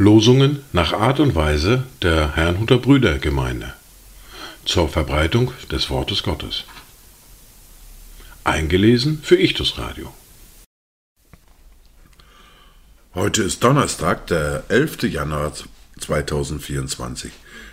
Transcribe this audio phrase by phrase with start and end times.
[0.00, 3.74] Losungen nach Art und Weise der Herrnhuter Brüdergemeinde
[4.64, 6.64] zur Verbreitung des Wortes Gottes.
[8.42, 10.10] Eingelesen für Ichtus Radio.
[13.12, 15.02] Heute ist Donnerstag, der 11.
[15.02, 15.52] Januar
[15.98, 17.30] 2024.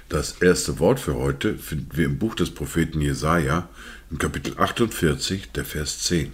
[0.10, 3.70] Das erste Wort für heute finden wir im Buch des Propheten Jesaja,
[4.12, 6.34] im Kapitel 48, der Vers 10.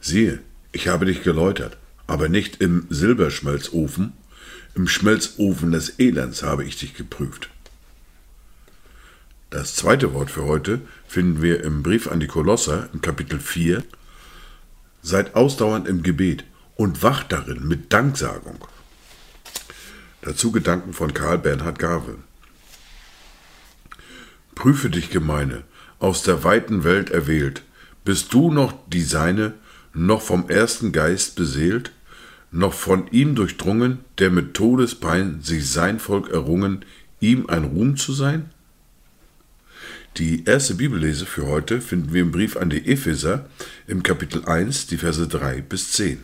[0.00, 0.40] Siehe,
[0.72, 4.12] ich habe dich geläutert, aber nicht im Silberschmelzofen,
[4.74, 7.50] im Schmelzofen des Elends habe ich dich geprüft.
[9.50, 13.82] Das zweite Wort für heute finden wir im Brief an die Kolosser im Kapitel 4.
[15.02, 18.58] Seid ausdauernd im Gebet und wacht darin mit Danksagung.
[20.20, 22.16] Dazu Gedanken von Karl Bernhard Garve.
[24.54, 25.62] Prüfe dich, Gemeine,
[26.00, 27.62] aus der weiten Welt erwählt,
[28.04, 29.54] bist du noch die Seine,
[29.96, 31.90] noch vom ersten Geist beseelt,
[32.52, 36.84] noch von ihm durchdrungen, der mit Todespein sich sein Volk errungen,
[37.20, 38.50] ihm ein Ruhm zu sein?
[40.18, 43.46] Die erste Bibellese für heute finden wir im Brief an die Epheser
[43.86, 46.22] im Kapitel 1, die Verse 3 bis 10.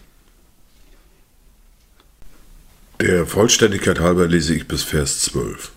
[3.01, 5.73] Der Vollständigkeit halber lese ich bis Vers 12.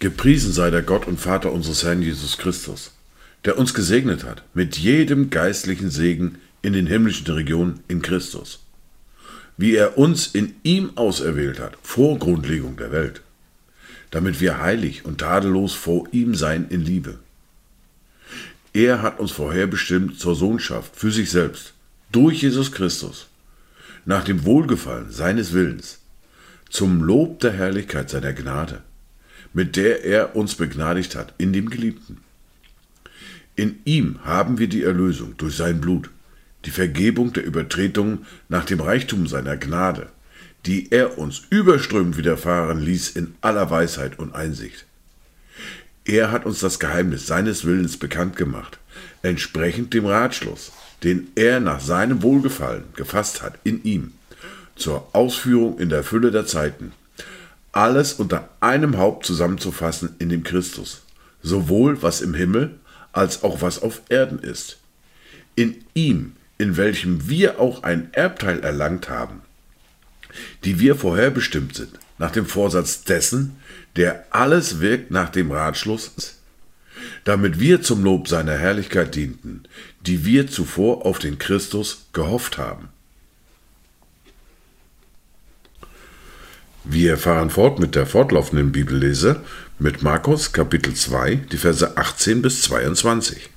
[0.00, 2.92] Gepriesen sei der Gott und Vater unseres Herrn Jesus Christus,
[3.46, 8.58] der uns gesegnet hat mit jedem geistlichen Segen in den himmlischen Regionen in Christus,
[9.56, 13.22] wie er uns in ihm auserwählt hat vor Grundlegung der Welt,
[14.10, 17.18] damit wir heilig und tadellos vor ihm sein in Liebe.
[18.72, 21.72] Er hat uns vorherbestimmt zur Sohnschaft für sich selbst,
[22.10, 23.28] durch Jesus Christus,
[24.04, 26.00] nach dem Wohlgefallen seines Willens,
[26.68, 28.82] zum Lob der Herrlichkeit seiner Gnade,
[29.52, 32.25] mit der er uns begnadigt hat in dem Geliebten.
[33.56, 36.10] In ihm haben wir die Erlösung durch sein Blut,
[36.66, 40.08] die Vergebung der Übertretungen nach dem Reichtum seiner Gnade,
[40.66, 44.84] die er uns überströmend widerfahren ließ in aller Weisheit und Einsicht.
[46.04, 48.78] Er hat uns das Geheimnis seines Willens bekannt gemacht,
[49.22, 54.12] entsprechend dem Ratschluss, den er nach seinem Wohlgefallen gefasst hat in ihm,
[54.76, 56.92] zur Ausführung in der Fülle der Zeiten,
[57.72, 61.02] alles unter einem Haupt zusammenzufassen in dem Christus,
[61.42, 62.74] sowohl was im Himmel
[63.16, 64.78] als auch was auf Erden ist.
[65.54, 69.42] In ihm in welchem wir auch ein Erbteil erlangt haben,
[70.64, 73.56] die wir vorherbestimmt sind, nach dem Vorsatz dessen,
[73.96, 76.38] der alles wirkt nach dem Ratschluss,
[77.24, 79.64] damit wir zum Lob seiner Herrlichkeit dienten,
[80.00, 82.88] die wir zuvor auf den Christus gehofft haben.
[86.88, 89.40] Wir fahren fort mit der fortlaufenden Bibellese
[89.80, 93.50] mit Markus Kapitel 2, die Verse 18 bis 22.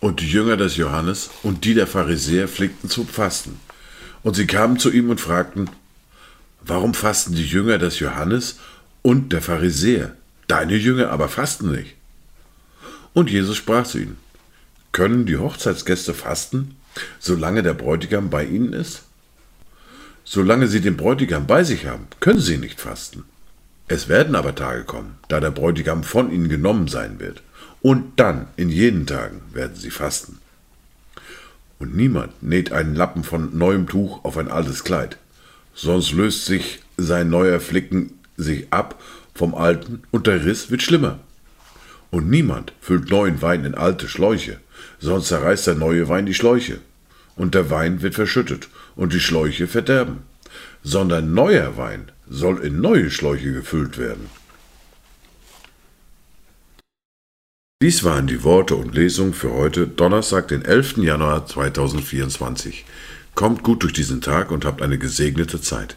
[0.00, 3.60] Und die Jünger des Johannes und die der Pharisäer pflegten zu fasten.
[4.22, 5.68] Und sie kamen zu ihm und fragten,
[6.62, 8.58] Warum fasten die Jünger des Johannes
[9.02, 10.16] und der Pharisäer?
[10.48, 11.94] Deine Jünger aber fasten nicht.
[13.12, 14.16] Und Jesus sprach zu ihnen,
[14.92, 16.78] Können die Hochzeitsgäste fasten,
[17.18, 19.02] solange der Bräutigam bei ihnen ist?
[20.24, 23.24] Solange sie den Bräutigam bei sich haben, können sie nicht fasten.
[23.88, 27.42] Es werden aber Tage kommen, da der Bräutigam von ihnen genommen sein wird
[27.82, 30.38] und dann in jenen Tagen werden sie fasten.
[31.78, 35.18] Und niemand näht einen Lappen von neuem Tuch auf ein altes Kleid,
[35.74, 39.02] sonst löst sich sein neuer Flicken sich ab
[39.34, 41.18] vom alten und der Riss wird schlimmer.
[42.10, 44.58] Und niemand füllt neuen Wein in alte Schläuche,
[45.00, 46.78] sonst zerreißt der neue Wein die Schläuche,
[47.34, 50.22] und der Wein wird verschüttet und die Schläuche verderben,
[50.82, 54.30] sondern neuer Wein soll in neue Schläuche gefüllt werden.
[57.82, 60.98] Dies waren die Worte und Lesungen für heute, Donnerstag, den 11.
[60.98, 62.84] Januar 2024.
[63.34, 65.96] Kommt gut durch diesen Tag und habt eine gesegnete Zeit.